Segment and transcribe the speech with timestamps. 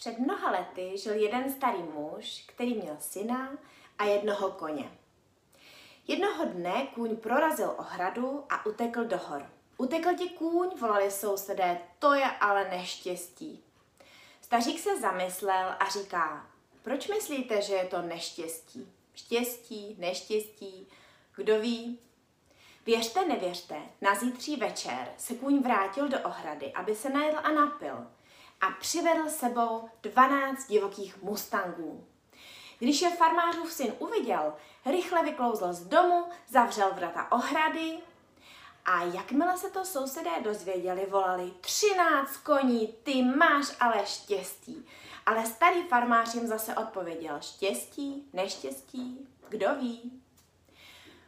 [0.00, 3.58] Před mnoha lety žil jeden starý muž, který měl syna
[3.98, 4.90] a jednoho koně.
[6.08, 9.50] Jednoho dne kůň prorazil ohradu a utekl do hor.
[9.78, 13.64] Utekl ti kůň, volali sousedé, to je ale neštěstí.
[14.40, 16.50] Stařík se zamyslel a říká,
[16.82, 18.92] proč myslíte, že je to neštěstí?
[19.14, 20.88] Štěstí, neštěstí,
[21.36, 21.98] kdo ví?
[22.86, 28.06] Věřte, nevěřte, na zítří večer se kůň vrátil do ohrady, aby se najedl a napil
[28.60, 32.06] a přivedl sebou 12 divokých mustangů.
[32.78, 34.54] Když je farmářův syn uviděl,
[34.86, 37.98] rychle vyklouzl z domu, zavřel vrata ohrady
[38.84, 44.86] a jakmile se to sousedé dozvěděli, volali 13 koní, ty máš ale štěstí.
[45.26, 50.22] Ale starý farmář jim zase odpověděl štěstí, neštěstí, kdo ví.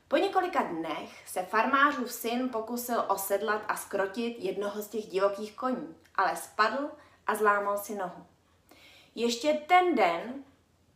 [0.08, 5.96] Po několika dnech se farmářův syn pokusil osedlat a skrotit jednoho z těch divokých koní,
[6.14, 6.90] ale spadl
[7.26, 8.26] a zlámal si nohu.
[9.14, 10.44] Ještě ten den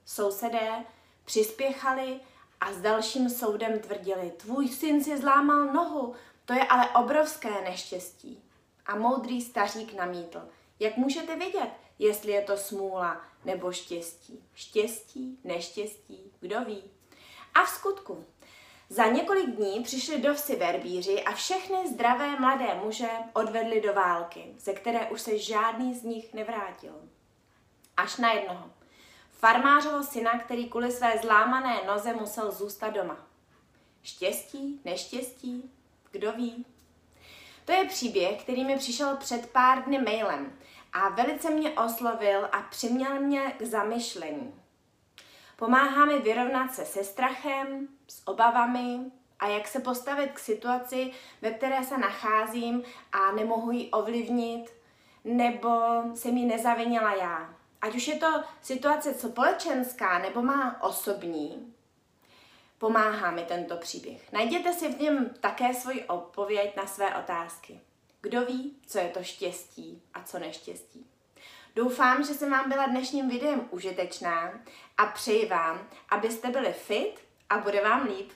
[0.05, 0.85] sousedé
[1.25, 2.21] přispěchali
[2.61, 8.43] a s dalším soudem tvrdili, tvůj syn si zlámal nohu, to je ale obrovské neštěstí.
[8.87, 10.49] A moudrý stařík namítl,
[10.81, 14.45] jak můžete vědět, jestli je to smůla nebo štěstí.
[14.55, 16.91] Štěstí, neštěstí, kdo ví.
[17.55, 18.25] A v skutku,
[18.89, 24.55] za několik dní přišli do vsi verbíři a všechny zdravé mladé muže odvedli do války,
[24.59, 26.95] ze které už se žádný z nich nevrátil.
[27.97, 28.71] Až na jednoho.
[29.31, 33.27] Farmářovo syna, který kvůli své zlámané noze musel zůstat doma.
[34.03, 35.71] Štěstí, neštěstí,
[36.11, 36.67] kdo ví?
[37.65, 40.59] To je příběh, který mi přišel před pár dny mailem
[40.93, 44.55] a velice mě oslovil a přiměl mě k zamyšlení.
[45.57, 49.01] Pomáhá mi vyrovnat se se strachem, s obavami
[49.39, 51.11] a jak se postavit k situaci,
[51.43, 52.83] ve které se nacházím
[53.13, 54.73] a nemohu ji ovlivnit,
[55.25, 55.71] nebo
[56.15, 57.55] jsem ji nezavinila já.
[57.81, 61.75] Ať už je to situace společenská nebo má osobní,
[62.79, 64.33] pomáhá mi tento příběh.
[64.33, 67.81] Najděte si v něm také svoji odpověď na své otázky.
[68.21, 71.07] Kdo ví, co je to štěstí a co neštěstí?
[71.77, 74.53] Doufám, že jsem vám byla dnešním videem užitečná
[74.99, 77.15] a přeji vám, abyste byli fit
[77.51, 78.31] a bude vám líp.